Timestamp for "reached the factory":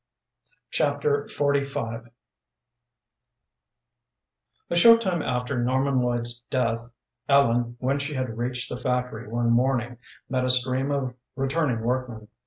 8.35-9.27